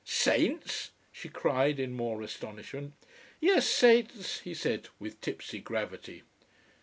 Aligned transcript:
"Saints!" 0.03 0.89
she 1.11 1.29
cried 1.29 1.79
in 1.79 1.91
more 1.93 2.23
astonishment. 2.23 2.93
"Yes, 3.39 3.67
saints," 3.67 4.39
he 4.39 4.55
said 4.55 4.87
with 4.97 5.21
tipsy 5.21 5.59
gravity. 5.59 6.23